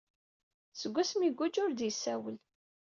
[0.79, 2.37] Seg asmi iguǧǧ ur d-yessawel.